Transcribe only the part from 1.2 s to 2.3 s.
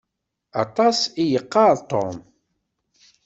i yeqqaṛ Tom.